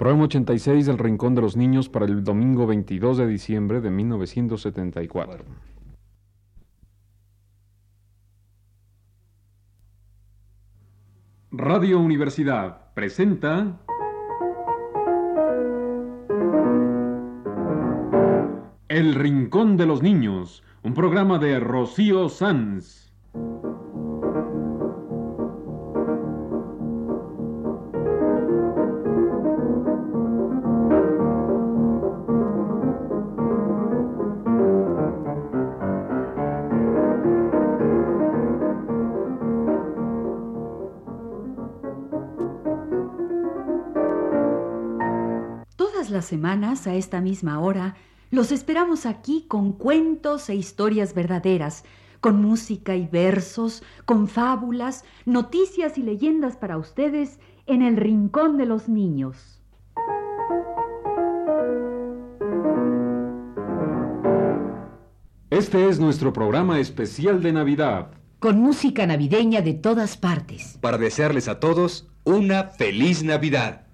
Programa 0.00 0.24
86 0.24 0.86
del 0.86 0.96
Rincón 0.96 1.34
de 1.34 1.42
los 1.42 1.58
Niños 1.58 1.90
para 1.90 2.06
el 2.06 2.24
domingo 2.24 2.66
22 2.66 3.18
de 3.18 3.26
diciembre 3.26 3.82
de 3.82 3.90
1974. 3.90 5.44
Radio 11.50 12.00
Universidad 12.00 12.94
presenta 12.94 13.78
El 18.88 19.14
Rincón 19.14 19.76
de 19.76 19.84
los 19.84 20.02
Niños, 20.02 20.62
un 20.82 20.94
programa 20.94 21.38
de 21.38 21.60
Rocío 21.60 22.30
Sanz. 22.30 23.09
Las 46.20 46.26
semanas, 46.26 46.86
a 46.86 46.94
esta 46.96 47.22
misma 47.22 47.60
hora, 47.60 47.94
los 48.30 48.52
esperamos 48.52 49.06
aquí 49.06 49.46
con 49.48 49.72
cuentos 49.72 50.50
e 50.50 50.54
historias 50.54 51.14
verdaderas, 51.14 51.82
con 52.20 52.42
música 52.42 52.94
y 52.94 53.06
versos, 53.06 53.82
con 54.04 54.28
fábulas, 54.28 55.06
noticias 55.24 55.96
y 55.96 56.02
leyendas 56.02 56.58
para 56.58 56.76
ustedes 56.76 57.38
en 57.64 57.80
el 57.80 57.96
Rincón 57.96 58.58
de 58.58 58.66
los 58.66 58.86
Niños. 58.86 59.62
Este 65.48 65.88
es 65.88 65.98
nuestro 65.98 66.34
programa 66.34 66.80
especial 66.80 67.42
de 67.42 67.54
Navidad. 67.54 68.10
con 68.40 68.58
música 68.60 69.06
navideña 69.06 69.62
de 69.62 69.72
todas 69.72 70.18
partes. 70.18 70.76
para 70.82 70.98
desearles 70.98 71.48
a 71.48 71.60
todos 71.60 72.08
una 72.24 72.64
feliz 72.64 73.22
Navidad. 73.22 73.89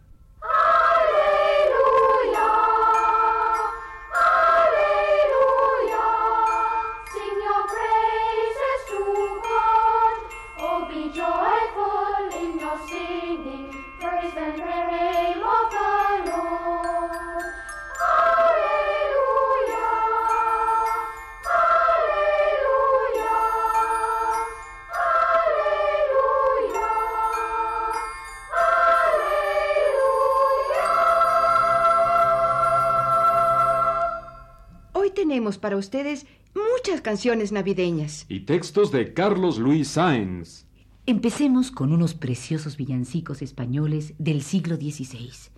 Tenemos 35.36 35.58
para 35.58 35.76
ustedes 35.76 36.26
muchas 36.54 37.02
canciones 37.02 37.52
navideñas. 37.52 38.24
Y 38.30 38.40
textos 38.40 38.90
de 38.90 39.12
Carlos 39.12 39.58
Luis 39.58 39.88
Sáenz. 39.88 40.64
Empecemos 41.04 41.70
con 41.70 41.92
unos 41.92 42.14
preciosos 42.14 42.78
villancicos 42.78 43.42
españoles 43.42 44.14
del 44.16 44.40
siglo 44.40 44.76
XVI. 44.76 45.50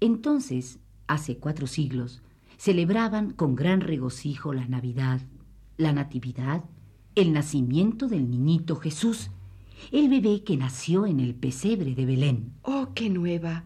Entonces, 0.00 0.80
hace 1.06 1.38
cuatro 1.38 1.66
siglos, 1.66 2.20
celebraban 2.58 3.30
con 3.30 3.56
gran 3.56 3.80
regocijo 3.80 4.52
la 4.52 4.66
Navidad, 4.66 5.22
la 5.78 5.94
Natividad, 5.94 6.62
el 7.14 7.32
nacimiento 7.32 8.06
del 8.06 8.30
niñito 8.30 8.76
Jesús, 8.76 9.30
el 9.92 10.10
bebé 10.10 10.44
que 10.44 10.58
nació 10.58 11.06
en 11.06 11.20
el 11.20 11.34
pesebre 11.34 11.94
de 11.94 12.04
Belén. 12.04 12.52
Oh, 12.60 12.88
qué 12.94 13.08
nueva, 13.08 13.64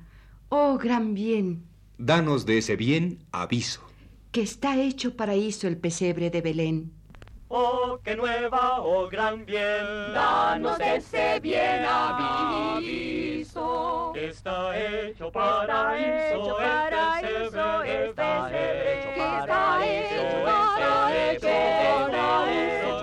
oh, 0.49 0.79
gran 0.79 1.13
bien, 1.13 1.65
Danos 1.99 2.45
de 2.45 2.59
ese 2.59 2.77
bien 2.77 3.19
aviso. 3.31 3.81
Que 4.35 4.43
está 4.43 4.77
hecho 4.77 5.17
paraíso 5.17 5.69
el 5.69 5.77
pesebre 5.77 6.29
de 6.29 6.41
Belén. 6.41 6.93
Oh, 7.47 8.01
qué 8.03 8.17
nueva, 8.17 8.81
oh 8.81 9.09
gran 9.09 9.47
bien. 9.47 10.13
Danos 10.13 10.81
ese 10.81 11.39
bien 11.39 11.85
aviso. 11.85 13.23
Está 14.17 14.77
hecho 14.77 15.31
paraíso, 15.31 16.35
hecho 16.35 16.59
el 16.59 16.67
paraíso, 16.67 17.85
pesebre 17.85 17.85
el 17.85 18.09
está 18.09 18.49
pesebre 18.49 18.99
hecho 18.99 19.09
que 19.15 19.21
está 19.21 19.47
paraíso, 19.47 20.19
hecho 20.19 20.49
está 20.49 21.15
hecho 21.15 21.47
está 21.47 22.11
paraíso, 22.11 22.94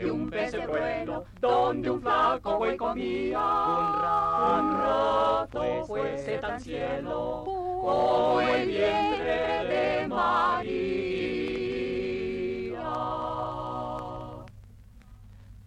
que 0.00 0.10
un 0.10 0.30
pesebre 0.30 0.66
bueno, 0.66 1.24
donde 1.40 1.90
un 1.90 2.00
flaco 2.00 2.56
buey 2.56 2.76
comía, 2.76 3.38
un 3.38 4.78
rato 4.80 5.84
fuese 5.86 6.38
tan 6.38 6.58
cielo 6.58 7.42
como 7.44 8.40
el 8.40 8.66
vientre 8.66 9.64
de 9.68 10.08
María? 10.08 10.90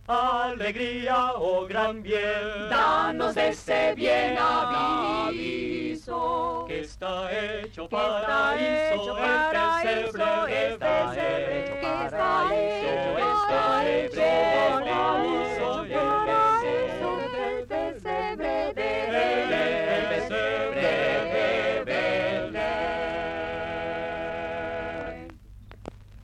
Alegría, 0.07 1.33
oh 1.35 1.65
gran 1.67 2.01
bien. 2.01 2.69
Danos 2.69 3.37
ese 3.37 3.93
bien 3.95 4.35
aviso. 4.37 5.33
que 5.33 5.62
está 7.03 7.59
hecho 7.59 7.83
está 7.83 7.89
paraíso, 7.89 8.95
hecho 8.95 9.17
está 9.17 9.81
hecho 9.83 10.09
está 10.09 10.45
hecho 13.85 14.15
paraíso, 14.87 15.83
paraíso, 15.91 17.09
el 17.35 17.67
pesebre 17.67 18.73
de 18.73 18.89
El 19.97 20.03
pesebre 20.07 20.87
de 21.33 21.83
Belén. 22.45 22.63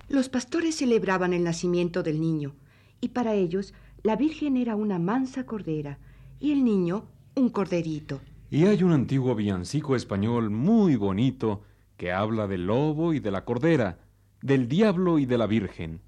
Los 0.07 0.29
pastores 0.29 0.75
celebraban 0.77 1.33
el 1.33 1.43
nacimiento 1.43 2.03
del 2.03 2.21
niño, 2.21 2.55
y 3.01 3.09
para 3.09 3.33
ellos 3.33 3.73
la 4.03 4.15
Virgen 4.15 4.55
era 4.55 4.77
una 4.77 4.97
mansa 4.97 5.45
cordera 5.45 5.99
y 6.39 6.53
el 6.53 6.63
niño 6.63 7.03
un 7.35 7.49
corderito. 7.49 8.21
Y 8.51 8.65
hay 8.65 8.81
un 8.81 8.93
antiguo 8.93 9.35
villancico 9.35 9.95
español 9.95 10.49
muy 10.49 10.95
bonito 10.95 11.61
que 11.97 12.11
habla 12.11 12.47
del 12.47 12.65
lobo 12.65 13.13
y 13.13 13.19
de 13.19 13.29
la 13.29 13.45
cordera, 13.45 13.99
del 14.41 14.67
diablo 14.67 15.19
y 15.19 15.27
de 15.27 15.37
la 15.37 15.45
Virgen. 15.45 16.01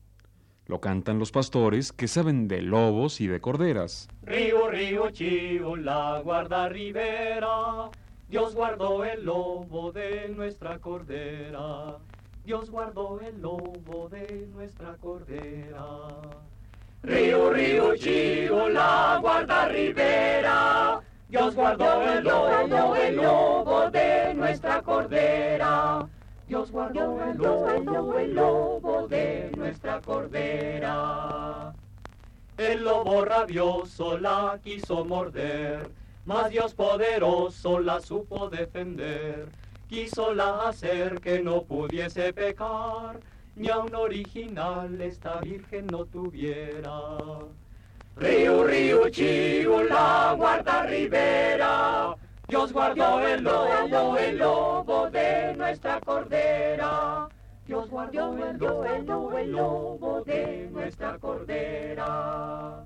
Lo 0.66 0.81
cantan 0.81 1.19
los 1.19 1.31
pastores 1.31 1.91
que 1.91 2.07
saben 2.07 2.47
de 2.47 2.63
lobos 2.63 3.22
y 3.22 3.28
de 3.28 3.40
corderas. 3.41 4.07
Río, 4.24 4.69
río, 4.69 5.12
chivo, 5.12 5.75
la 5.75 6.19
guarda 6.24 6.68
ribera. 6.68 7.91
Dios 8.28 8.56
guardó 8.56 9.03
el 9.06 9.23
lobo 9.23 9.91
de 9.91 10.29
nuestra 10.29 10.79
cordera. 10.79 11.97
Dios 12.44 12.72
guardó 12.72 13.19
el 13.22 13.40
lobo 13.40 14.09
de 14.09 14.47
nuestra 14.52 14.96
cordera. 14.96 16.08
Río, 17.03 17.53
río, 17.53 17.96
chivo, 17.97 18.68
la 18.68 19.19
guarda 19.22 19.68
ribera. 19.68 21.02
Dios 21.31 21.56
guardó 21.56 22.03
el 22.03 22.25
lobo, 22.25 22.94
el 22.94 23.16
lobo 23.16 23.90
de 23.90 24.34
nuestra 24.34 24.81
cordera. 24.81 26.06
Dios 26.46 26.70
guardó 26.70 27.23
el 27.23 27.38
lobo, 27.38 28.20
el 28.20 28.35
lobo 28.35 29.08
de 29.08 29.50
nuestra 29.56 30.02
cordera. 30.02 31.73
El 32.58 32.84
lobo 32.84 33.23
rabioso 33.23 34.17
la 34.17 34.59
quiso 34.61 35.06
morder, 35.06 35.90
mas 36.26 36.50
Dios 36.50 36.73
poderoso 36.73 37.79
la 37.79 38.02
supo 38.02 38.50
defender. 38.50 39.47
Quiso 39.88 40.34
la 40.34 40.67
hacer 40.67 41.22
que 41.22 41.41
no 41.41 41.64
pudiese 41.64 42.34
pecar, 42.34 43.22
ni 43.56 43.70
a 43.70 43.78
un 43.78 43.96
original 43.96 45.00
esta 45.00 45.40
virgen 45.40 45.88
no 45.88 46.03
tuviera. 46.03 46.91
Río, 48.22 48.64
río, 48.66 49.09
chivo, 49.09 49.82
la 49.82 50.35
guarda 50.38 50.84
ribera. 50.84 52.16
Dios 52.47 52.72
guardó 52.72 53.20
el 53.20 53.44
lobo, 53.44 54.16
el 54.16 54.38
lobo 54.38 55.09
de 55.09 55.56
nuestra 55.58 56.00
cordera. 56.02 57.28
Dios 57.66 57.90
guardó 57.90 58.38
el 58.38 58.58
lobo, 58.59 59.38
el 59.40 59.52
lobo 59.52 60.22
de 60.23 60.70
nuestra 60.72 61.18
cordera. 61.18 62.85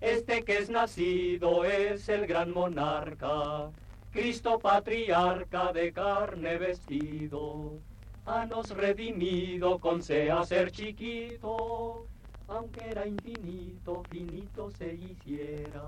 Este 0.00 0.44
que 0.44 0.58
es 0.58 0.70
nacido 0.70 1.64
es 1.64 2.08
el 2.08 2.28
gran 2.28 2.52
monarca, 2.52 3.72
Cristo 4.12 4.60
patriarca 4.60 5.72
de 5.72 5.92
carne 5.92 6.58
vestido. 6.58 7.80
a 8.24 8.46
nos 8.46 8.70
redimido 8.70 9.80
con 9.80 10.00
sea 10.00 10.44
ser 10.44 10.70
chiquito, 10.70 12.06
aunque 12.48 12.90
era 12.90 13.06
infinito, 13.06 14.02
finito 14.10 14.70
se 14.70 14.94
hiciera. 14.94 15.82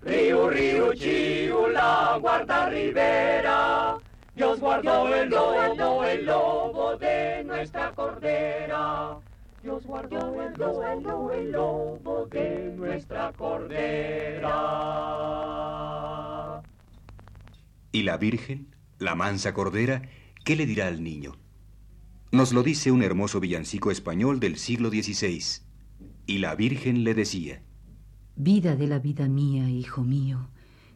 Río, 0.00 0.50
río, 0.50 0.94
chiu, 0.94 1.68
la 1.68 2.18
guarda 2.20 2.68
ribera, 2.68 3.96
Dios 4.34 4.60
guardó 4.60 5.14
el 5.14 5.30
lobo, 5.30 6.04
el 6.04 6.26
lobo 6.26 6.96
de 6.96 7.44
nuestra 7.44 7.92
cordera. 7.92 9.18
Dios 9.62 9.86
guardó 9.86 10.42
el 10.42 10.52
lobo, 10.58 11.32
el 11.32 11.52
lobo 11.52 12.26
de 12.26 12.72
nuestra 12.76 13.32
cordera. 13.32 14.50
¿Y 17.92 18.02
la 18.02 18.18
Virgen, 18.18 18.74
la 18.98 19.14
mansa 19.14 19.54
cordera, 19.54 20.02
qué 20.44 20.56
le 20.56 20.66
dirá 20.66 20.88
al 20.88 21.02
niño? 21.02 21.43
Nos 22.34 22.52
lo 22.52 22.64
dice 22.64 22.90
un 22.90 23.04
hermoso 23.04 23.38
villancico 23.38 23.92
español 23.92 24.40
del 24.40 24.56
siglo 24.56 24.90
XVI. 24.90 25.40
Y 26.26 26.38
la 26.38 26.56
Virgen 26.56 27.04
le 27.04 27.14
decía, 27.14 27.62
Vida 28.34 28.74
de 28.74 28.88
la 28.88 28.98
vida 28.98 29.28
mía, 29.28 29.70
hijo 29.70 30.02
mío, 30.02 30.48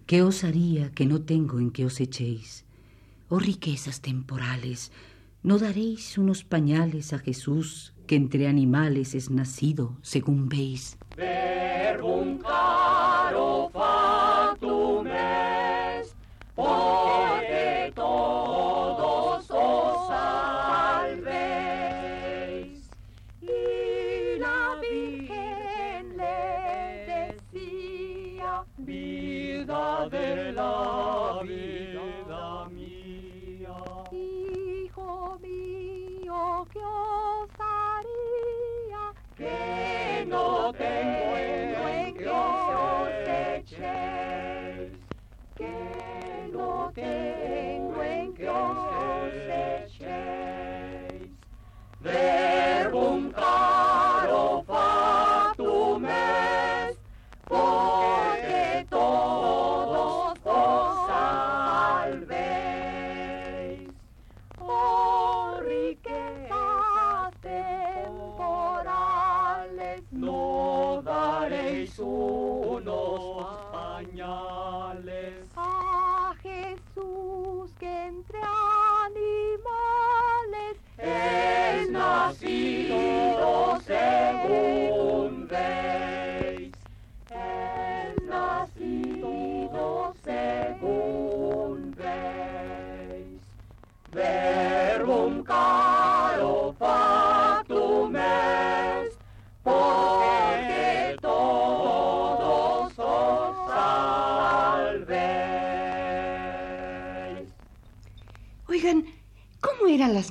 ¿qué 0.06 0.22
os 0.22 0.42
haría 0.42 0.90
que 0.90 1.06
no 1.06 1.20
tengo 1.20 1.60
en 1.60 1.70
que 1.70 1.86
os 1.86 2.00
echéis? 2.00 2.64
Oh 3.28 3.38
riquezas 3.38 4.00
temporales, 4.00 4.90
¿no 5.44 5.60
daréis 5.60 6.18
unos 6.18 6.42
pañales 6.42 7.12
a 7.12 7.20
Jesús 7.20 7.94
que 8.08 8.16
entre 8.16 8.48
animales 8.48 9.14
es 9.14 9.30
nacido, 9.30 9.96
según 10.02 10.48
veis? 10.48 10.98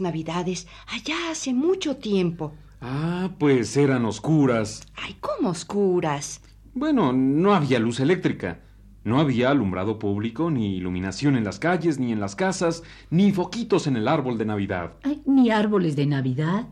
Navidades 0.08 0.68
allá 0.88 1.32
hace 1.32 1.54
mucho 1.54 1.98
tiempo? 1.98 2.54
Ah, 2.80 3.32
pues 3.38 3.76
eran 3.76 4.06
oscuras. 4.06 4.88
Ay, 4.96 5.18
¿cómo 5.20 5.50
oscuras? 5.50 6.40
Bueno, 6.74 7.12
no 7.12 7.54
había 7.54 7.78
luz 7.78 8.00
eléctrica. 8.00 8.62
No 9.04 9.20
había 9.20 9.50
alumbrado 9.52 10.00
público, 10.00 10.50
ni 10.50 10.78
iluminación 10.78 11.36
en 11.36 11.44
las 11.44 11.60
calles, 11.60 12.00
ni 12.00 12.14
en 12.14 12.22
las 12.22 12.38
casas, 12.38 12.84
ni 13.10 13.34
foquitos 13.34 13.86
en 13.86 13.98
el 13.98 14.08
árbol 14.08 14.38
de 14.38 14.46
Navidad. 14.46 14.94
Ay, 15.04 15.22
ni 15.26 15.52
árboles 15.52 15.98
de 15.98 16.06
Navidad. 16.06 16.68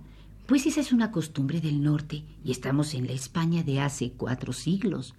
Pues 0.45 0.65
esa 0.65 0.79
es 0.79 0.93
una 0.93 1.11
costumbre 1.11 1.59
del 1.59 1.83
norte 1.83 2.23
y 2.41 2.51
estamos 2.51 2.93
en 2.93 3.07
la 3.07 3.13
España 3.13 3.63
de 3.63 3.81
hace 3.81 4.13
cuatro 4.13 4.53
siglos. 4.53 5.13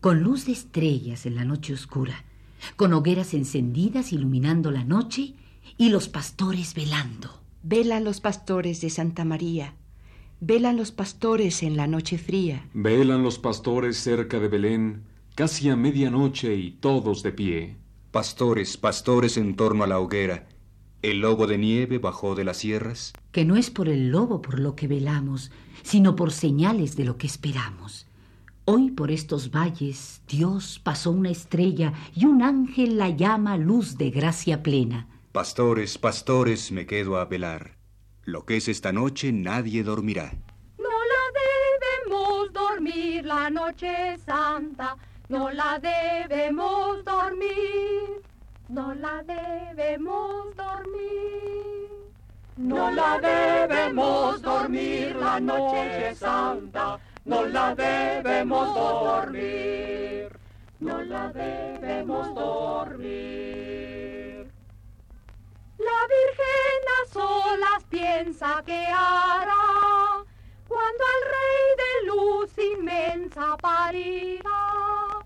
Con 0.00 0.24
luz 0.24 0.46
de 0.46 0.52
estrellas 0.52 1.26
en 1.26 1.36
la 1.36 1.44
noche 1.44 1.74
oscura, 1.74 2.24
con 2.74 2.92
hogueras 2.92 3.34
encendidas 3.34 4.12
iluminando 4.12 4.72
la 4.72 4.82
noche 4.82 5.34
y 5.76 5.90
los 5.90 6.08
pastores 6.08 6.74
velando. 6.74 7.40
Velan 7.62 8.04
los 8.04 8.20
pastores 8.20 8.80
de 8.80 8.90
Santa 8.90 9.24
María. 9.24 9.74
Velan 10.40 10.76
los 10.76 10.92
pastores 10.92 11.62
en 11.62 11.76
la 11.76 11.86
noche 11.86 12.16
fría. 12.16 12.66
Velan 12.72 13.22
los 13.22 13.38
pastores 13.38 13.98
cerca 13.98 14.38
de 14.38 14.48
Belén, 14.48 15.04
casi 15.34 15.68
a 15.68 15.76
medianoche 15.76 16.54
y 16.54 16.70
todos 16.70 17.22
de 17.22 17.32
pie. 17.32 17.76
Pastores, 18.10 18.76
pastores 18.76 19.36
en 19.36 19.54
torno 19.56 19.84
a 19.84 19.86
la 19.86 20.00
hoguera. 20.00 20.48
El 21.02 21.20
lobo 21.20 21.46
de 21.46 21.58
nieve 21.58 21.98
bajó 21.98 22.34
de 22.34 22.44
las 22.44 22.58
sierras. 22.58 23.12
Que 23.32 23.44
no 23.44 23.56
es 23.56 23.70
por 23.70 23.88
el 23.88 24.08
lobo 24.08 24.40
por 24.42 24.58
lo 24.58 24.76
que 24.76 24.88
velamos, 24.88 25.50
sino 25.82 26.16
por 26.16 26.32
señales 26.32 26.96
de 26.96 27.04
lo 27.04 27.16
que 27.18 27.26
esperamos. 27.26 28.06
Hoy 28.64 28.90
por 28.90 29.10
estos 29.10 29.50
valles 29.50 30.22
Dios 30.28 30.80
pasó 30.82 31.10
una 31.10 31.30
estrella 31.30 31.92
y 32.14 32.24
un 32.24 32.42
ángel 32.42 32.98
la 32.98 33.10
llama 33.10 33.56
luz 33.56 33.98
de 33.98 34.10
gracia 34.10 34.62
plena. 34.62 35.08
Pastores, 35.32 35.96
pastores, 35.96 36.72
me 36.72 36.86
quedo 36.86 37.16
a 37.16 37.24
velar. 37.24 37.76
Lo 38.24 38.44
que 38.44 38.56
es 38.56 38.66
esta 38.66 38.90
noche 38.90 39.30
nadie 39.30 39.84
dormirá. 39.84 40.32
No 40.76 40.88
la 41.12 41.24
debemos 41.40 42.52
dormir 42.52 43.24
la 43.24 43.48
noche 43.48 44.18
santa, 44.26 44.96
no 45.28 45.52
la 45.52 45.78
debemos 45.78 47.04
dormir, 47.04 48.20
no 48.70 48.92
la 48.92 49.22
debemos 49.22 50.56
dormir. 50.56 51.90
No 52.56 52.90
la 52.90 53.20
debemos 53.20 54.42
dormir 54.42 55.14
la 55.14 55.38
noche 55.38 56.12
santa, 56.16 56.98
no 57.24 57.46
la 57.46 57.72
debemos 57.76 58.74
dormir, 58.74 60.36
no 60.80 61.00
la 61.02 61.28
debemos 61.28 62.34
dormir. 62.34 63.69
Solas 67.12 67.84
piensa 67.88 68.62
que 68.64 68.86
hará 68.86 70.24
cuando 70.68 71.04
al 71.14 71.22
Rey 71.34 71.64
de 71.82 71.92
luz 72.06 72.50
inmensa 72.58 73.56
parirá. 73.60 75.20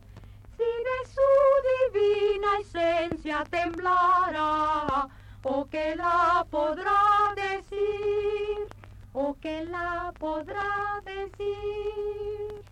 Si 0.57 0.71
de 0.89 0.99
su 1.15 1.31
divina 1.71 2.59
esencia 2.61 3.45
temblará, 3.51 5.09
o 5.43 5.67
que 5.67 5.95
la 5.97 6.47
podrá 6.51 7.35
decir, 7.37 8.67
o 9.13 9.37
que 9.41 9.65
la 9.67 10.13
podrá 10.19 11.03
decir. 11.05 12.63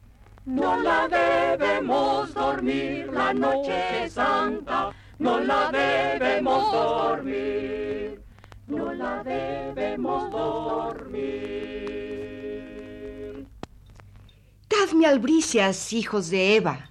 No 0.45 0.81
la 0.83 1.09
debemos 1.09 2.33
dormir 2.35 3.13
la 3.13 3.35
noche 3.35 4.09
santa, 4.09 4.91
no 5.19 5.39
la 5.39 5.71
debemos 5.71 6.73
dormir, 6.73 8.22
no 8.67 8.93
la 8.93 9.23
debemos 9.23 10.31
dormir. 10.31 11.73
Dadme 14.69 15.07
albricias, 15.07 15.93
hijos 15.93 16.31
de 16.31 16.57
Eva. 16.57 16.91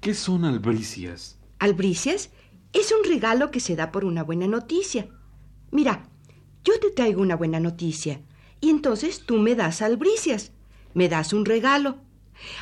¿Qué 0.00 0.14
son 0.14 0.44
albricias? 0.44 1.38
Albricias 1.58 2.30
es 2.72 2.92
un 2.92 3.04
regalo 3.04 3.50
que 3.50 3.60
se 3.60 3.76
da 3.76 3.92
por 3.92 4.04
una 4.04 4.22
buena 4.22 4.46
noticia. 4.46 5.08
Mira, 5.70 6.08
yo 6.64 6.78
te 6.80 6.90
traigo 6.90 7.20
una 7.20 7.36
buena 7.36 7.60
noticia 7.60 8.22
y 8.60 8.70
entonces 8.70 9.24
tú 9.26 9.38
me 9.38 9.54
das 9.54 9.82
albricias, 9.82 10.52
me 10.94 11.08
das 11.08 11.32
un 11.32 11.44
regalo. 11.44 11.98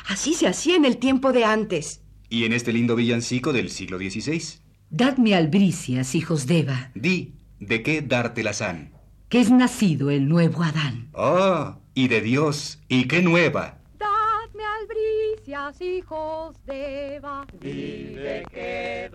Así 0.07 0.33
se 0.33 0.47
hacía 0.47 0.75
en 0.75 0.85
el 0.85 0.97
tiempo 0.97 1.31
de 1.31 1.45
antes. 1.45 2.01
Y 2.29 2.43
en 2.45 2.53
este 2.53 2.73
lindo 2.73 2.95
villancico 2.95 3.53
del 3.53 3.69
siglo 3.69 3.97
XVI. 3.97 4.59
Dadme 4.89 5.35
albricias, 5.35 6.15
hijos 6.15 6.47
de 6.47 6.59
Eva. 6.59 6.91
Di, 6.95 7.33
¿De 7.59 7.83
qué 7.83 8.01
dártelas 8.01 8.61
han? 8.61 8.93
Que 9.27 9.41
es 9.41 9.51
nacido 9.51 10.09
el 10.09 10.29
nuevo 10.29 10.63
Adán. 10.63 11.09
Ah, 11.13 11.77
y 11.93 12.07
de 12.07 12.21
Dios, 12.21 12.79
y 12.87 13.05
qué 13.05 13.21
nueva. 13.21 13.79
Dadme 13.99 14.63
albricias, 14.79 15.81
hijos 15.81 16.55
de 16.65 17.15
Eva, 17.17 17.45
y 17.61 18.13
de 18.13 18.43
qué 18.49 19.09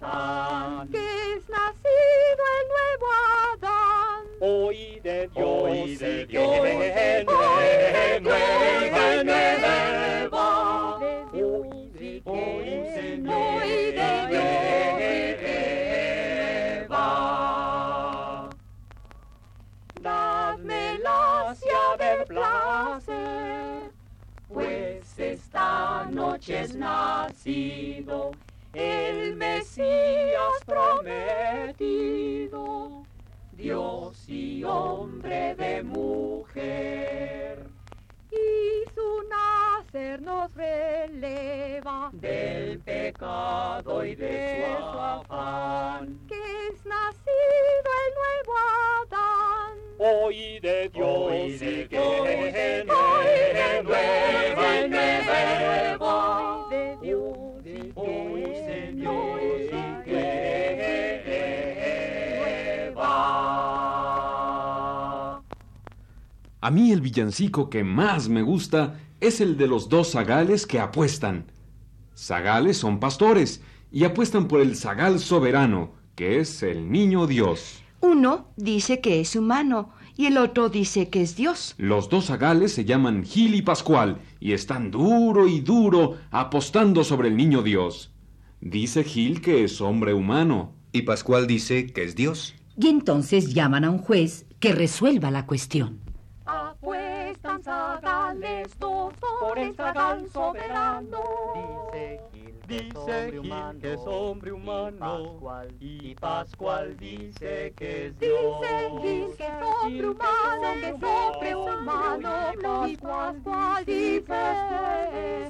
han. 0.00 0.88
que 0.90 0.98
es 0.98 1.48
nacido 1.48 2.44
el 2.60 2.66
nuevo 2.70 3.06
Adán. 3.56 4.24
Hoy 4.40 5.00
de 5.02 5.28
Dios, 5.34 5.62
Hoy 5.62 5.96
de 5.96 6.22
y 6.22 6.26
Dios, 6.26 6.48
hoy 6.48 6.60
nueva, 7.24 8.86
de 9.24 9.24
nueva. 9.24 10.98
De 11.00 11.24
Dios, 11.36 11.66
Hoy, 12.00 12.22
hoy 12.24 12.64
Señor, 12.64 12.89
esta 25.20 26.06
noche 26.10 26.60
es 26.60 26.74
nacido 26.74 28.30
el 28.72 29.36
Mesías 29.36 30.54
prometido, 30.64 31.74
Dios 33.52 34.26
y 34.28 34.64
hombre 34.64 35.54
de 35.56 35.82
mujer. 35.82 37.66
y 38.30 38.84
su 38.94 39.24
nacer 39.28 40.22
nos 40.22 40.54
releva, 40.54 42.10
del 42.12 42.78
pecado 42.78 44.04
y 44.04 44.14
de 44.14 44.64
su 44.64 44.72
afán. 44.98 46.16
que 46.28 46.36
es 46.68 46.86
nacido 46.86 47.90
el 48.06 48.14
nuevo 48.14 48.52
Adán. 49.02 49.74
Hoy 49.98 50.60
de 50.60 50.88
Dios, 50.90 51.08
Hoy 51.08 51.58
de 51.58 51.88
A 66.62 66.70
mí 66.70 66.92
el 66.92 67.00
villancico 67.00 67.70
que 67.70 67.82
más 67.84 68.28
me 68.28 68.42
gusta 68.42 69.00
es 69.20 69.40
el 69.40 69.56
de 69.56 69.66
los 69.66 69.88
dos 69.88 70.12
zagales 70.12 70.66
que 70.66 70.78
apuestan. 70.78 71.46
Zagales 72.16 72.76
son 72.76 73.00
pastores 73.00 73.62
y 73.90 74.04
apuestan 74.04 74.46
por 74.46 74.60
el 74.60 74.76
zagal 74.76 75.20
soberano, 75.20 75.92
que 76.14 76.38
es 76.38 76.62
el 76.62 76.92
niño 76.92 77.26
Dios. 77.26 77.82
Uno 78.00 78.48
dice 78.56 79.00
que 79.00 79.20
es 79.20 79.36
humano 79.36 79.90
y 80.20 80.26
el 80.26 80.36
otro 80.36 80.68
dice 80.68 81.08
que 81.08 81.22
es 81.22 81.34
Dios. 81.34 81.74
Los 81.78 82.10
dos 82.10 82.26
zagales 82.26 82.74
se 82.74 82.84
llaman 82.84 83.24
Gil 83.24 83.54
y 83.54 83.62
Pascual 83.62 84.20
y 84.38 84.52
están 84.52 84.90
duro 84.90 85.48
y 85.48 85.60
duro 85.60 86.18
apostando 86.30 87.04
sobre 87.04 87.28
el 87.28 87.38
niño 87.38 87.62
Dios. 87.62 88.12
Dice 88.60 89.02
Gil 89.02 89.40
que 89.40 89.64
es 89.64 89.80
hombre 89.80 90.12
humano. 90.12 90.74
Y 90.92 91.02
Pascual 91.02 91.46
dice 91.46 91.86
que 91.86 92.04
es 92.04 92.16
Dios. 92.16 92.54
Y 92.76 92.88
entonces 92.88 93.54
llaman 93.54 93.84
a 93.84 93.90
un 93.90 93.96
juez 93.96 94.44
que 94.58 94.72
resuelva 94.72 95.30
la 95.30 95.46
cuestión. 95.46 96.00
Apuestan 96.44 97.62
zagales 97.62 98.78
dos 98.78 99.14
por 99.40 99.58
el 99.58 99.74
zagal 99.74 100.28
soberano. 100.30 101.22
Dice 101.94 102.20
Gil 102.70 102.92
que 103.80 103.94
es 103.94 104.00
hombre 104.06 104.52
humano 104.52 105.40
y 105.80 106.14
Pascual 106.14 106.96
dice 106.98 107.74
que 107.76 108.06
es 108.06 108.18
Dios. 108.20 108.60
Dice 109.02 109.44
Gil 109.82 110.16
que 110.16 110.22
es 110.22 110.22
hombre 110.22 110.36
humano, 110.36 110.68
que 110.80 110.88
es 110.88 110.94
hombre 111.02 111.54
humano, 111.56 112.86
y 112.86 112.96
Pascual 112.96 113.84
dice 113.84 114.22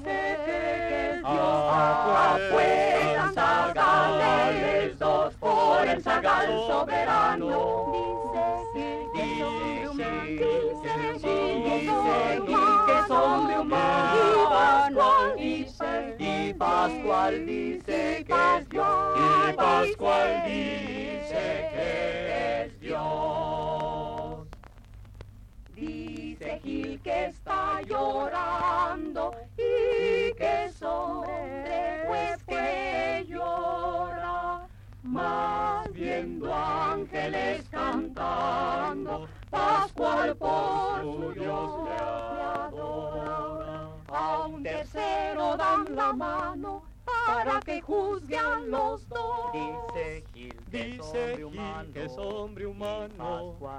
que 0.02 1.10
es 1.10 1.20
Dios. 1.20 1.70
Apuestan 2.16 3.34
zagales 3.34 4.98
dos 4.98 5.34
por 5.34 5.86
el 5.86 6.02
zagal 6.02 6.48
soberano. 6.68 7.92
Dice 8.32 8.69
Pascual 16.60 17.46
dice 17.46 18.24
que 18.26 18.34
es 18.58 18.68
Dios. 18.68 19.18
Y 19.18 19.52
Pascual 19.54 20.42
dice 20.46 21.19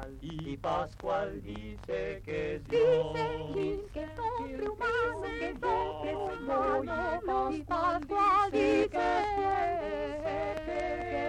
humano 0.01 0.17
y 0.21 0.57
Pascual 0.57 1.41
dice 1.43 2.21
que 2.25 2.55
es 2.55 2.67
Dios. 2.67 3.13
Dice 3.53 3.85
que 3.93 4.01
es 4.03 4.09
hombre 4.19 4.69
humano, 4.69 5.21
que 5.39 5.49
es 5.49 5.63
hombre 5.63 6.15
humano, 6.15 7.51
y 7.51 7.61
Pascual 7.63 8.51
dice 8.51 8.89
que 8.89 8.97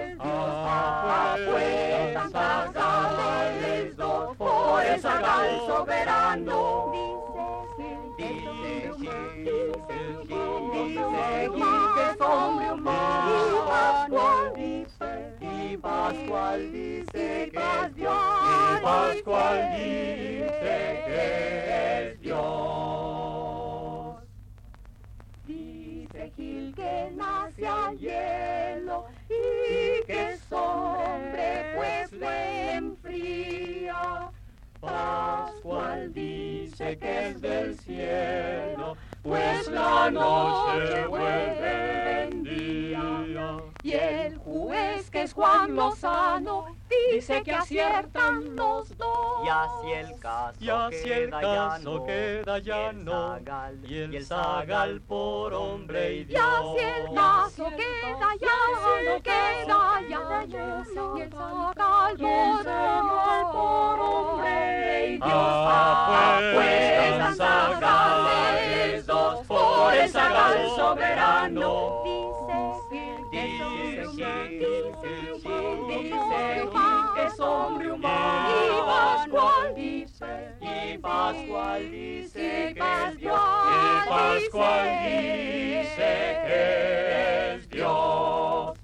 es 0.09 0.19
Apuestan 1.05 2.31
zagales 2.31 3.97
dos 3.97 4.37
por 4.37 4.85
el 4.85 5.01
zagal 5.01 5.61
soberano. 5.67 6.93
Dice 8.17 8.93
Gil, 8.99 8.99
dice 8.99 9.93
dice 10.73 10.95
que 11.95 12.03
es 12.13 12.21
hombre 12.21 12.73
humano 12.73 13.31
y 13.49 13.69
Pascual 13.69 14.55
dice 14.55 15.35
que 15.39 15.73
es 15.73 15.79
Dios. 16.73 16.92
Pascual 18.93 19.71
dice 19.79 21.03
que 21.07 22.11
es 22.11 22.21
Dios. 22.21 24.17
Dice 25.47 26.31
Gil 26.37 26.75
que 26.75 27.11
nace 27.17 27.67
al 27.67 27.99
hielo 27.99 29.07
y 29.31 30.05
que 30.05 30.33
es 30.33 30.53
hombre 30.53 31.73
pues 31.75 32.13
lo 32.13 32.31
enfría. 32.31 34.31
Pascual 34.79 36.13
dice 36.13 36.99
que 36.99 37.29
es 37.29 37.41
del 37.41 37.79
cielo, 37.79 38.99
pues 39.23 39.69
la 39.69 40.11
noche 40.11 41.07
vuelve 41.07 42.25
en 42.25 42.43
día. 42.43 43.57
Y 43.83 43.93
el 43.93 44.37
juez 44.37 45.09
que 45.09 45.23
es 45.23 45.33
Juan 45.33 45.77
Lozano 45.77 46.72
dice 47.13 47.43
que 47.43 47.53
aciertan 47.55 48.57
los 48.57 48.97
dos. 48.97 49.45
Y 49.45 49.49
así 49.49 49.93
el 49.93 50.19
caso, 50.19 50.57
Y 50.61 50.69
así 50.69 51.11
el 51.13 51.31
queda 51.31 51.41
caso 51.41 51.79
llano, 51.83 52.05
queda 52.05 52.59
llano, 52.59 53.39
y 53.89 54.17
el 54.17 54.25
zagal 54.27 55.01
por 55.03 55.55
hombre 55.55 56.15
y 56.15 56.19
Y 56.21 56.25
Dios. 56.25 56.43
así 56.45 56.85
el 56.85 57.15
caso 57.15 57.65
queda 57.71 58.29
llano, 58.41 59.23
queda 59.23 60.01
llano, 60.09 61.17
y 61.17 61.21
el 61.23 61.31
zagal 61.33 62.17
por 63.53 64.01
hombre 64.01 65.07
y 65.09 65.17
Dios. 65.17 65.33
Apuestan 66.15 67.37
zagales 67.37 69.07
dos 69.07 69.47
por 69.47 69.95
el 69.95 70.09
zagal 70.09 70.69
soberano. 70.77 72.02
Hombre 78.05 78.71
humano. 78.71 79.33
Y 79.77 80.09
Pascual 80.09 80.11
dice, 80.11 80.57
Y 80.61 80.99
Pascual 80.99 81.91
dice 81.91 82.75
que 82.75 83.09
es 83.09 83.19
Dios. 83.19 83.35
Pascual 83.35 84.37
Y 84.37 84.49
Pascual 84.49 84.89
dice 85.05 86.39
que 86.47 87.55
es 87.57 87.71
Dios. 87.71 88.79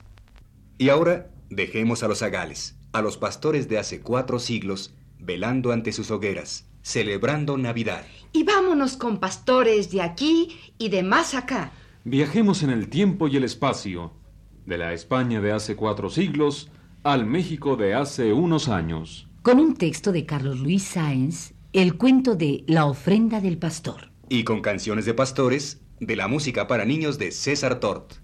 Y 0.78 0.88
ahora 0.88 1.30
dejemos 1.50 2.02
a 2.02 2.08
los 2.08 2.18
zagales, 2.18 2.76
a 2.92 3.02
los 3.02 3.18
pastores 3.18 3.68
de 3.68 3.78
hace 3.78 4.00
cuatro 4.00 4.38
siglos, 4.38 4.94
velando 5.18 5.72
ante 5.72 5.92
sus 5.92 6.10
hogueras, 6.10 6.66
celebrando 6.82 7.58
Navidad. 7.58 8.04
Y 8.32 8.44
vámonos 8.44 8.96
con 8.96 9.18
pastores 9.18 9.90
de 9.90 10.02
aquí 10.02 10.56
y 10.78 10.88
de 10.90 11.02
más 11.02 11.34
acá. 11.34 11.72
Viajemos 12.04 12.62
en 12.62 12.70
el 12.70 12.88
tiempo 12.88 13.28
y 13.28 13.36
el 13.36 13.44
espacio, 13.44 14.12
de 14.66 14.78
la 14.78 14.92
España 14.92 15.40
de 15.40 15.52
hace 15.52 15.76
cuatro 15.76 16.10
siglos 16.10 16.70
al 17.02 17.26
México 17.26 17.76
de 17.76 17.94
hace 17.94 18.32
unos 18.32 18.68
años. 18.68 19.28
Con 19.42 19.60
un 19.60 19.74
texto 19.74 20.12
de 20.12 20.26
Carlos 20.26 20.60
Luis 20.60 20.82
Sáenz, 20.82 21.52
el 21.72 21.96
cuento 21.96 22.34
de 22.34 22.64
La 22.66 22.86
ofrenda 22.86 23.40
del 23.40 23.58
pastor. 23.58 24.10
Y 24.28 24.44
con 24.44 24.60
canciones 24.60 25.04
de 25.04 25.14
pastores 25.14 25.80
de 26.00 26.16
la 26.16 26.28
música 26.28 26.66
para 26.66 26.84
niños 26.84 27.18
de 27.18 27.32
César 27.32 27.80
Tort. 27.80 28.14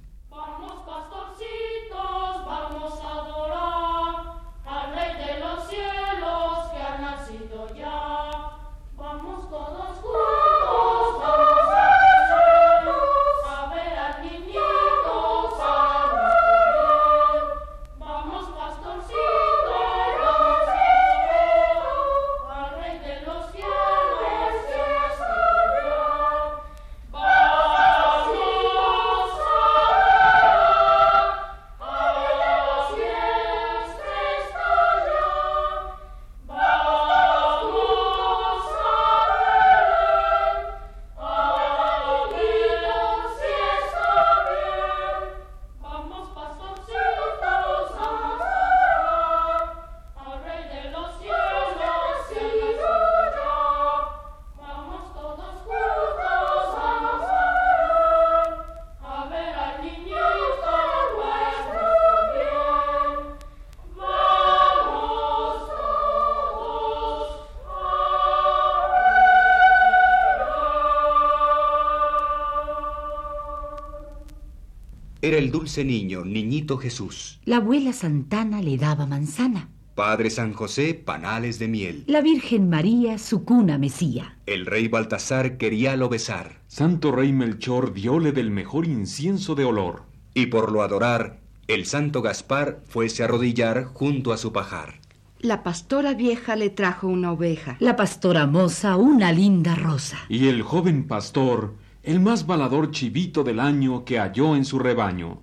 Era 75.25 75.39
el 75.39 75.51
dulce 75.51 75.87
niño, 75.87 76.23
niñito 76.23 76.77
Jesús. 76.77 77.41
La 77.47 77.57
abuela 77.57 77.95
Santana 77.95 78.61
le 78.61 78.77
daba 78.77 79.07
manzana. 79.07 79.71
Padre 79.95 80.29
San 80.29 80.53
José, 80.53 80.93
panales 80.93 81.59
de 81.59 81.67
miel. 81.67 82.05
La 82.07 82.21
Virgen 82.21 82.69
María 82.69 83.17
su 83.17 83.43
cuna 83.43 83.79
mecía. 83.79 84.37
El 84.45 84.67
rey 84.67 84.89
Baltasar 84.89 85.57
queríalo 85.57 86.11
besar. 86.11 86.61
Santo 86.67 87.11
Rey 87.11 87.33
Melchor 87.33 87.95
diole 87.95 88.33
del 88.33 88.51
mejor 88.51 88.87
incienso 88.87 89.55
de 89.55 89.65
olor. 89.65 90.03
Y 90.35 90.49
por 90.49 90.71
lo 90.71 90.83
adorar, 90.83 91.39
el 91.69 91.87
santo 91.87 92.21
Gaspar 92.21 92.83
fuese 92.87 93.23
a 93.23 93.25
arrodillar 93.25 93.85
junto 93.85 94.31
a 94.31 94.37
su 94.37 94.53
pajar. 94.53 95.01
La 95.39 95.63
pastora 95.63 96.13
vieja 96.13 96.55
le 96.55 96.69
trajo 96.69 97.09
una 97.09 97.33
oveja. 97.33 97.79
La 97.81 97.97
pastora 97.97 98.47
moza 98.47 98.97
una 98.97 99.33
linda 99.33 99.75
rosa. 99.75 100.19
Y 100.29 100.49
el 100.49 100.61
joven 100.61 101.07
pastor, 101.07 101.73
el 102.05 102.21
más 102.21 102.47
balador 102.47 102.91
chivito 102.91 103.43
del 103.45 103.59
año 103.59 104.05
que 104.05 104.19
halló 104.19 104.55
en 104.57 104.67
su 104.67 104.79
rebaño. 104.79 105.41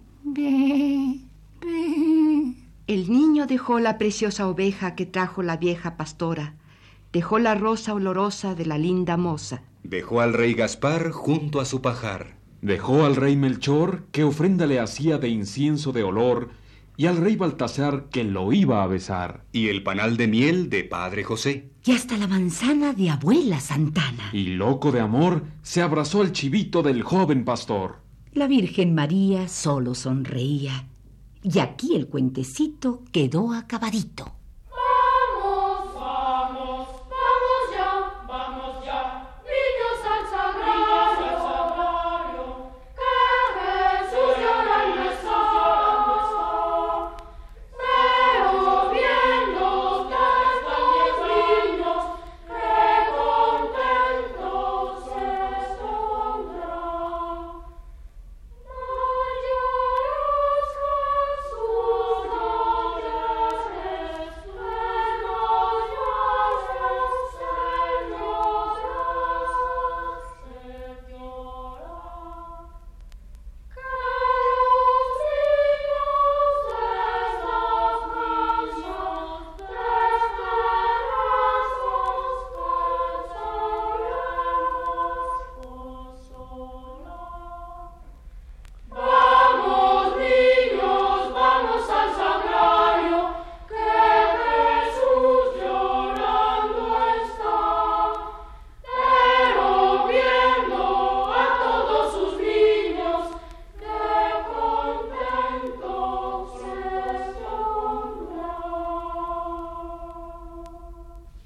El 2.87 3.09
niño 3.09 3.47
dejó 3.47 3.79
la 3.79 3.97
preciosa 3.97 4.47
oveja 4.47 4.95
que 4.95 5.07
trajo 5.07 5.41
la 5.41 5.57
vieja 5.57 5.97
pastora. 5.97 6.55
Dejó 7.11 7.39
la 7.39 7.55
rosa 7.55 7.93
olorosa 7.93 8.53
de 8.53 8.65
la 8.67 8.77
linda 8.77 9.17
moza. 9.17 9.63
Dejó 9.83 10.21
al 10.21 10.33
rey 10.33 10.53
Gaspar 10.53 11.09
junto 11.09 11.59
a 11.59 11.65
su 11.65 11.81
pajar. 11.81 12.37
Dejó 12.61 13.05
al 13.05 13.15
rey 13.15 13.35
Melchor, 13.35 14.03
que 14.11 14.23
ofrenda 14.23 14.67
le 14.67 14.79
hacía 14.79 15.17
de 15.17 15.29
incienso 15.29 15.91
de 15.91 16.03
olor, 16.03 16.51
y 17.01 17.07
al 17.07 17.17
rey 17.17 17.35
Baltasar, 17.35 18.09
que 18.11 18.23
lo 18.23 18.53
iba 18.53 18.83
a 18.83 18.85
besar. 18.85 19.43
Y 19.51 19.69
el 19.69 19.81
panal 19.81 20.17
de 20.17 20.27
miel 20.27 20.69
de 20.69 20.83
Padre 20.83 21.23
José. 21.23 21.71
Y 21.83 21.93
hasta 21.93 22.15
la 22.15 22.27
manzana 22.27 22.93
de 22.93 23.09
abuela 23.09 23.59
Santana. 23.59 24.29
Y 24.33 24.49
loco 24.49 24.91
de 24.91 24.99
amor, 24.99 25.41
se 25.63 25.81
abrazó 25.81 26.21
al 26.21 26.31
chivito 26.31 26.83
del 26.83 27.01
joven 27.01 27.43
pastor. 27.43 28.01
La 28.33 28.45
Virgen 28.45 28.93
María 28.93 29.47
solo 29.47 29.95
sonreía. 29.95 30.85
Y 31.41 31.57
aquí 31.57 31.95
el 31.95 32.05
cuentecito 32.05 33.01
quedó 33.11 33.51
acabadito. 33.51 34.35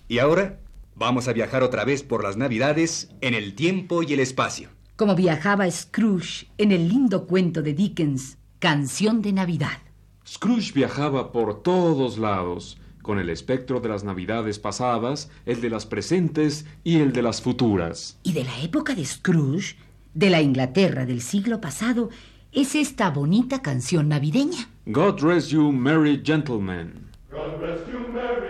Y 0.07 0.19
ahora 0.19 0.59
vamos 0.95 1.27
a 1.27 1.33
viajar 1.33 1.63
otra 1.63 1.83
vez 1.83 2.03
por 2.03 2.23
las 2.23 2.37
Navidades 2.37 3.09
en 3.21 3.33
el 3.33 3.55
tiempo 3.55 4.03
y 4.03 4.13
el 4.13 4.19
espacio. 4.19 4.69
Como 4.95 5.15
viajaba 5.15 5.69
Scrooge 5.69 6.47
en 6.57 6.71
el 6.71 6.87
lindo 6.87 7.25
cuento 7.25 7.61
de 7.61 7.73
Dickens, 7.73 8.37
Canción 8.59 9.21
de 9.21 9.33
Navidad. 9.33 9.79
Scrooge 10.27 10.73
viajaba 10.73 11.31
por 11.31 11.63
todos 11.63 12.17
lados, 12.17 12.77
con 13.01 13.19
el 13.19 13.29
espectro 13.29 13.79
de 13.79 13.89
las 13.89 14.03
navidades 14.03 14.57
pasadas, 14.59 15.29
el 15.45 15.59
de 15.59 15.69
las 15.69 15.85
presentes 15.85 16.65
y 16.83 16.99
el 16.99 17.11
de 17.11 17.21
las 17.21 17.41
futuras. 17.41 18.17
Y 18.23 18.33
de 18.33 18.43
la 18.43 18.59
época 18.61 18.95
de 18.95 19.05
Scrooge, 19.05 19.75
de 20.13 20.29
la 20.29 20.41
Inglaterra 20.41 21.05
del 21.05 21.21
siglo 21.21 21.61
pasado, 21.61 22.09
es 22.51 22.75
esta 22.75 23.09
bonita 23.09 23.61
canción 23.61 24.07
navideña. 24.09 24.69
God 24.85 25.19
rest 25.21 25.49
you, 25.49 25.71
merry 25.71 26.21
gentlemen. 26.23 27.09
God 27.31 27.59
rest 27.59 27.85
you, 27.91 27.99
merry 28.13 28.44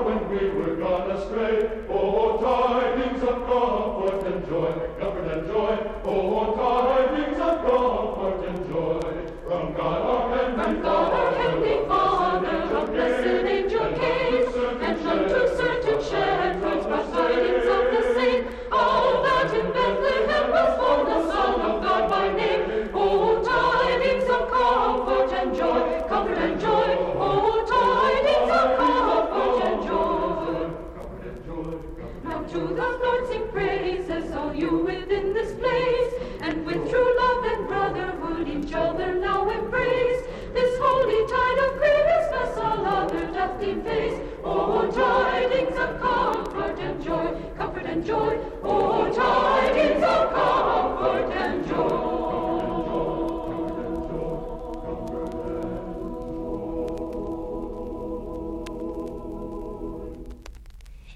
when 0.00 0.28
we 0.30 0.48
were 0.50 0.76
gone 0.76 1.10
astray. 1.10 1.68
Oh, 1.90 2.38
tidings 2.40 2.81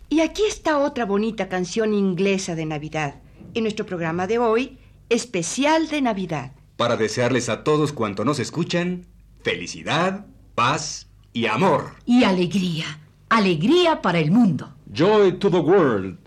Y 0.08 0.20
aquí 0.20 0.44
está 0.48 0.78
otra 0.78 1.04
bonita 1.04 1.48
canción 1.48 1.92
inglesa 1.92 2.54
de 2.54 2.64
Navidad. 2.64 3.16
En 3.54 3.64
nuestro 3.64 3.84
programa 3.84 4.26
de 4.26 4.38
hoy, 4.38 4.78
especial 5.08 5.88
de 5.88 6.00
Navidad. 6.02 6.52
Para 6.76 6.96
desearles 6.96 7.48
a 7.48 7.64
todos 7.64 7.92
cuanto 7.92 8.24
nos 8.24 8.38
escuchan, 8.38 9.06
felicidad, 9.42 10.26
paz 10.54 11.08
y 11.32 11.46
amor. 11.46 11.96
Y 12.06 12.24
alegría, 12.24 13.00
alegría 13.28 14.00
para 14.00 14.18
el 14.20 14.30
mundo. 14.30 14.72
Joy 14.92 15.38
to 15.38 15.50
the 15.50 15.58
world. 15.58 16.25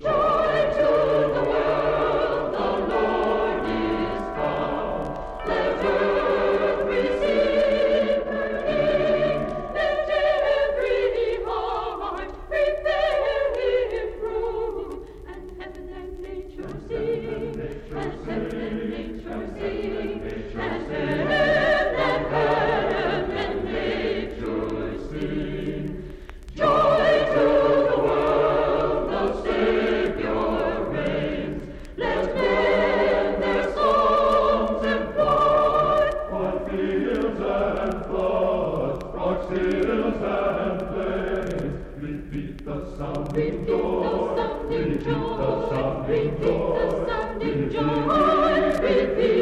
Woo! 0.00 0.37
Repeat 42.58 42.64
the 42.64 42.96
sounding 42.96 43.66
Repeat 47.48 47.72
joy, 47.72 49.37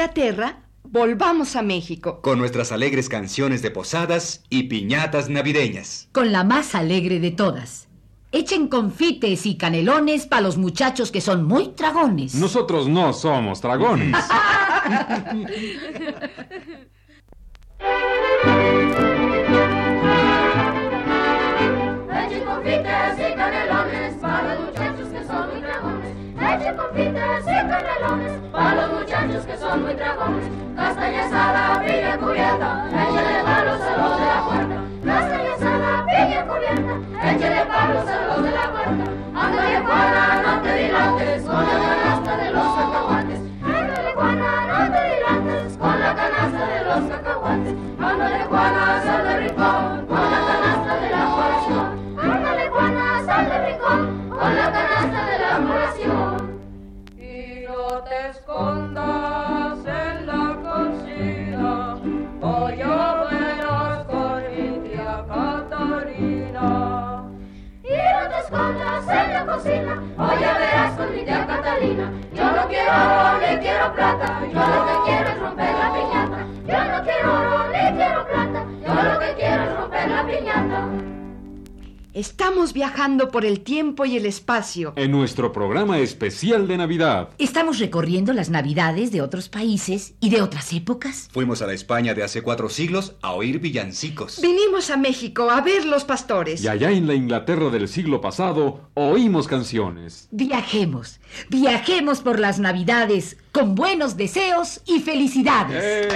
Inglaterra, 0.00 0.60
volvamos 0.82 1.56
a 1.56 1.62
México. 1.62 2.22
Con 2.22 2.38
nuestras 2.38 2.72
alegres 2.72 3.10
canciones 3.10 3.60
de 3.60 3.70
posadas 3.70 4.42
y 4.48 4.62
piñatas 4.62 5.28
navideñas. 5.28 6.08
Con 6.12 6.32
la 6.32 6.42
más 6.42 6.74
alegre 6.74 7.20
de 7.20 7.32
todas. 7.32 7.86
Echen 8.32 8.68
confites 8.68 9.44
y 9.44 9.58
canelones 9.58 10.24
para 10.24 10.40
los 10.40 10.56
muchachos 10.56 11.10
que 11.10 11.20
son 11.20 11.44
muy 11.44 11.74
dragones. 11.76 12.34
Nosotros 12.34 12.88
no 12.88 13.12
somos 13.12 13.60
dragones. 13.60 14.16
que 29.46 29.56
son 29.56 29.82
muy 29.82 29.94
dragones. 29.94 30.44
Castaña 30.76 31.24
asada, 31.24 31.80
piña 31.80 32.18
cubierta, 32.18 32.86
échale 32.88 33.42
palos 33.44 33.80
a 33.80 33.96
los 33.96 34.18
de 34.18 34.26
la 34.26 34.44
puerta. 34.46 34.76
Castaña 35.04 35.54
asada, 35.54 36.06
piña 36.06 36.46
cubierta, 36.46 37.30
échale 37.30 37.66
palos 37.66 38.08
a 38.08 38.26
los 38.26 38.42
de 38.42 38.50
la 38.50 38.70
puerta. 38.72 39.04
Ándale 39.34 39.80
Juana, 39.80 40.42
no 40.44 40.62
te 40.62 40.74
dilates 40.76 41.42
con 41.44 41.64
la 41.66 41.78
canasta 41.80 42.36
de 42.36 42.50
los 42.50 42.68
cacahuates. 42.76 43.40
Ándale 43.62 44.12
Juana, 44.14 44.50
no 44.70 44.78
te 44.92 45.00
dilates 45.10 45.76
con 45.78 46.00
la 46.00 46.14
canasta 46.14 46.66
de 46.66 46.84
los 46.84 47.02
cacahuates. 47.10 47.74
Ándale 48.00 48.44
Juana, 48.44 49.02
sal 49.04 49.24
de 49.24 49.36
rincón 49.40 50.06
con 50.06 50.30
la 50.30 50.40
canasta 50.48 50.94
de 51.00 51.10
la 51.10 51.24
colación. 51.36 51.88
Ándale 52.18 52.68
Juana, 52.68 53.22
sal 53.24 53.48
de 53.48 53.66
rincón 53.66 54.28
con 54.28 54.56
la 54.56 54.72
canasta 54.72 55.20
de 55.26 55.38
la 55.38 55.52
colación. 55.66 56.60
Y 57.16 57.64
no 57.66 58.02
te 58.02 58.28
escondas 58.28 59.29
plata, 73.94 74.40
yo 74.40 74.58
lo 74.58 74.86
que 74.86 75.10
quiero 75.10 75.30
es 75.30 75.38
romper 75.40 75.74
la 75.74 75.99
Estamos 82.12 82.72
viajando 82.72 83.30
por 83.30 83.44
el 83.44 83.60
tiempo 83.60 84.04
y 84.04 84.16
el 84.16 84.26
espacio. 84.26 84.92
En 84.96 85.12
nuestro 85.12 85.52
programa 85.52 86.00
especial 86.00 86.66
de 86.66 86.76
Navidad. 86.76 87.28
Estamos 87.38 87.78
recorriendo 87.78 88.32
las 88.32 88.50
navidades 88.50 89.12
de 89.12 89.22
otros 89.22 89.48
países 89.48 90.14
y 90.18 90.30
de 90.30 90.42
otras 90.42 90.72
épocas. 90.72 91.28
Fuimos 91.30 91.62
a 91.62 91.68
la 91.68 91.72
España 91.72 92.12
de 92.12 92.24
hace 92.24 92.42
cuatro 92.42 92.68
siglos 92.68 93.14
a 93.22 93.32
oír 93.32 93.60
villancicos. 93.60 94.40
Vinimos 94.40 94.90
a 94.90 94.96
México 94.96 95.50
a 95.52 95.60
ver 95.60 95.84
los 95.84 96.02
pastores. 96.02 96.64
Y 96.64 96.68
allá 96.68 96.90
en 96.90 97.06
la 97.06 97.14
Inglaterra 97.14 97.70
del 97.70 97.86
siglo 97.86 98.20
pasado 98.20 98.90
oímos 98.94 99.46
canciones. 99.46 100.26
Viajemos, 100.32 101.20
viajemos 101.48 102.22
por 102.22 102.40
las 102.40 102.58
navidades 102.58 103.36
con 103.52 103.76
buenos 103.76 104.16
deseos 104.16 104.80
y 104.84 104.98
felicidades. 104.98 106.08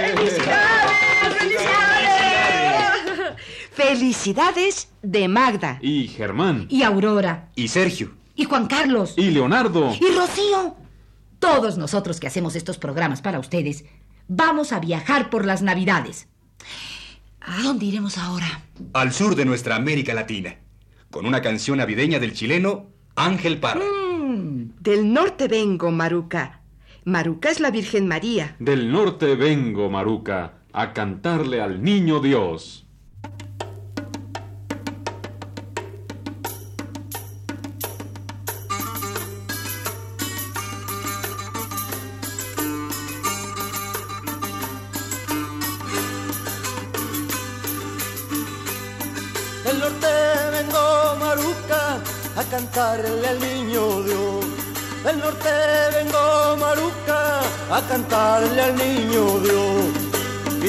Felicidades 1.39 2.34
de 5.01 5.27
Magda. 5.27 5.79
Y 5.81 6.07
Germán. 6.07 6.65
Y 6.69 6.83
Aurora, 6.83 7.49
Y 7.55 7.67
Sergio. 7.67 8.11
y 8.35 8.45
Juan 8.45 8.67
Carlos, 8.67 9.13
Y 9.17 9.31
Leonardo. 9.31 9.93
y 9.99 10.13
Rocío. 10.15 10.75
Todos 11.39 11.77
nosotros 11.77 12.19
que 12.19 12.27
hacemos 12.27 12.55
estos 12.55 12.77
programas 12.77 13.21
para 13.21 13.39
ustedes, 13.39 13.85
vamos 14.27 14.71
a 14.71 14.79
viajar 14.79 15.29
por 15.29 15.45
las 15.45 15.61
navidades. 15.61 16.27
¿A 17.41 17.61
dónde 17.61 17.85
iremos 17.85 18.17
ahora? 18.17 18.63
Al 18.93 19.13
sur 19.13 19.35
de 19.35 19.45
nuestra 19.45 19.75
América 19.75 20.13
Latina. 20.13 20.55
Con 21.11 21.25
una 21.25 21.41
canción 21.41 21.77
navideña 21.77 22.19
del 22.19 22.33
chileno 22.33 22.87
Ángel 23.15 23.59
Parra. 23.59 23.83
Del 24.79 25.13
norte 25.13 25.47
vengo, 25.47 25.91
Maruca. 25.91 26.61
Maruca 27.03 27.49
es 27.51 27.59
la 27.59 27.69
Virgen 27.69 28.07
María. 28.07 28.55
Del 28.59 28.91
norte 28.91 29.35
vengo, 29.35 29.89
Maruca, 29.91 30.53
a 30.73 30.91
cantarle 30.93 31.61
al 31.61 31.83
niño 31.83 32.19
Dios. 32.19 32.84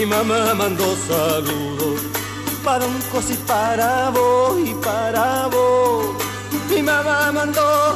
Mi 0.06 0.12
mamá 0.12 0.54
mandó 0.54 0.84
saludos 1.08 2.00
para 2.64 2.86
un 2.86 2.96
cos 3.10 3.28
y 3.28 3.34
para 3.38 4.10
vos 4.10 4.56
y 4.64 4.72
para 4.74 5.48
vos. 5.48 6.14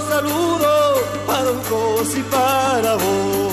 saludo 0.09 0.95
para 1.25 1.43
Don 1.45 1.61
Cos 1.71 2.17
y 2.17 2.23
para 2.23 2.95
vos. 2.95 3.53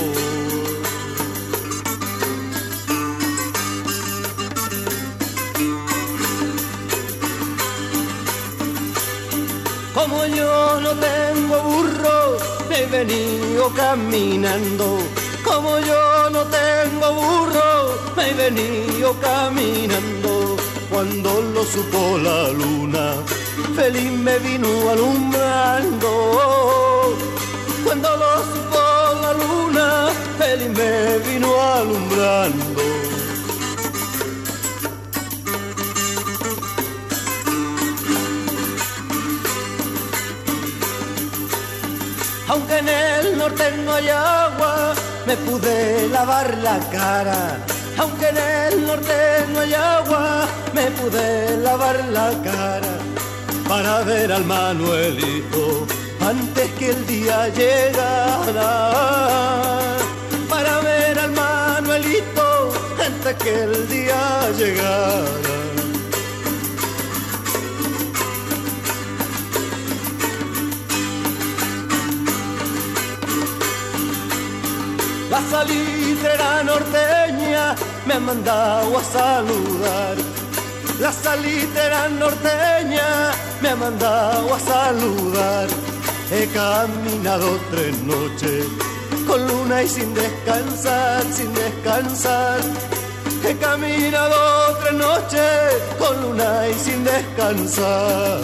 Como 9.93 10.25
yo 10.25 10.81
no 10.81 10.91
tengo 11.07 11.61
burro, 11.61 12.37
he 12.71 12.85
venido 12.87 13.71
caminando. 13.75 14.97
Como 15.45 15.77
yo 15.79 16.29
no 16.31 16.41
tengo 16.45 17.13
burro, 17.13 17.76
me 18.17 18.33
venido 18.33 19.15
caminando. 19.21 20.57
Cuando 20.89 21.41
lo 21.53 21.63
supo 21.63 22.17
la 22.17 22.49
luna, 22.49 23.05
feliz 23.75 24.11
me 24.11 24.39
vino 24.39 24.89
alumbrando. 24.89 26.11
Cuando 27.85 28.09
lo 28.23 28.33
supo 28.51 28.81
la 29.23 29.31
luna, 29.41 29.87
feliz 30.39 30.69
me 30.79 31.19
vino 31.29 31.49
alumbrando. 31.61 32.81
Aunque 42.49 42.77
en 42.79 42.89
el 42.89 43.37
norte 43.37 43.63
no 43.85 43.93
hay 43.93 44.09
agua, 44.09 44.95
me 45.27 45.37
pude 45.37 46.07
lavar 46.09 46.57
la 46.57 46.79
cara. 46.89 47.76
Aunque 47.99 48.27
en 48.29 48.37
el 48.37 48.85
norte 48.85 49.45
no 49.51 49.59
hay 49.61 49.73
agua, 49.73 50.45
me 50.73 50.85
pude 50.91 51.57
lavar 51.57 51.97
la 52.11 52.29
cara 52.43 52.97
para 53.67 54.03
ver 54.03 54.31
al 54.31 54.45
Manuelito 54.45 55.87
antes 56.21 56.71
que 56.77 56.91
el 56.91 57.07
día 57.07 57.49
llegara. 57.49 58.71
Para 60.47 60.79
ver 60.81 61.17
al 61.19 61.31
Manuelito 61.31 62.71
antes 63.03 63.35
que 63.43 63.63
el 63.63 63.87
día 63.89 64.21
llegara. 64.57 65.25
La 75.31 75.41
salitrera 75.51 76.63
norteña 76.63 77.16
me 78.07 78.13
ha 78.13 78.19
mandado 78.19 78.97
a 78.97 79.03
saludar. 79.03 80.15
La 80.99 81.11
salitera 81.11 82.07
norteña 82.07 83.31
me 83.61 83.69
ha 83.69 83.75
mandado 83.75 84.53
a 84.55 84.59
saludar. 84.59 85.67
He 86.31 86.47
caminado 86.47 87.59
tres 87.69 87.95
noches 88.03 88.65
con 89.27 89.45
luna 89.47 89.83
y 89.83 89.87
sin 89.89 90.13
descansar, 90.13 91.23
sin 91.33 91.53
descansar. 91.53 92.59
He 93.45 93.55
caminado 93.57 94.77
tres 94.81 94.93
noches 94.93 95.73
con 95.99 96.21
luna 96.21 96.67
y 96.69 96.73
sin 96.79 97.03
descansar. 97.03 98.41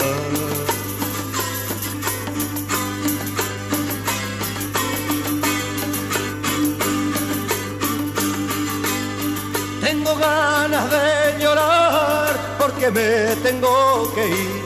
Porque 12.84 13.00
me 13.00 13.36
tengo 13.36 14.12
que 14.14 14.28
ir. 14.28 14.62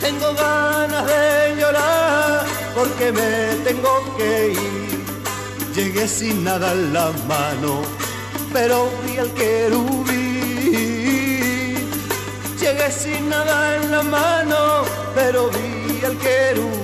Tengo 0.00 0.34
ganas 0.34 1.06
de 1.06 1.54
llorar 1.60 2.44
porque 2.74 3.12
me 3.12 3.54
tengo 3.62 4.16
que 4.16 4.52
ir. 4.52 5.04
Llegué 5.74 6.08
sin 6.08 6.42
nada 6.42 6.72
en 6.72 6.92
la 6.92 7.12
mano, 7.28 7.82
pero 8.52 8.90
vi 9.06 9.18
al 9.18 9.30
querubín. 9.34 9.94
Llegué 12.58 12.90
sin 12.90 13.28
nada 13.28 13.76
en 13.76 13.90
la 13.90 14.02
mano, 14.02 14.82
pero 15.14 15.48
vi 15.50 16.04
al 16.04 16.16
querubín. 16.18 16.83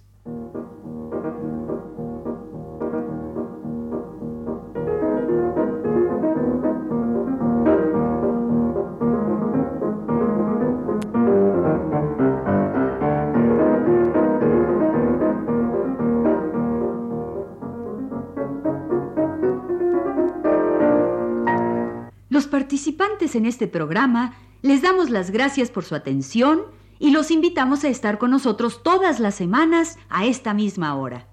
Participantes 22.71 23.35
en 23.35 23.45
este 23.45 23.67
programa 23.67 24.33
les 24.61 24.81
damos 24.81 25.09
las 25.09 25.29
gracias 25.29 25.69
por 25.69 25.83
su 25.83 25.93
atención 25.93 26.61
y 26.99 27.11
los 27.11 27.29
invitamos 27.29 27.83
a 27.83 27.89
estar 27.89 28.17
con 28.17 28.31
nosotros 28.31 28.81
todas 28.81 29.19
las 29.19 29.35
semanas 29.35 29.97
a 30.07 30.25
esta 30.25 30.53
misma 30.53 30.95
hora. 30.95 31.27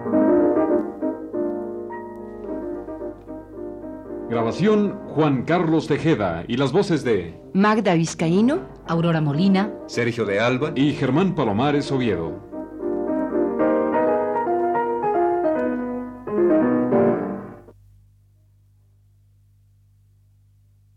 Grabación 4.29 4.99
Juan 5.07 5.45
Carlos 5.45 5.87
Tejeda 5.87 6.45
y 6.49 6.57
las 6.57 6.73
voces 6.73 7.05
de 7.05 7.41
Magda 7.55 7.95
Vizcaíno, 7.95 8.63
Aurora 8.89 9.21
Molina, 9.21 9.73
Sergio 9.87 10.25
de 10.25 10.41
Alba. 10.41 10.73
y 10.75 10.93
Germán 10.95 11.37
Palomares 11.37 11.93
Oviedo. 11.93 12.48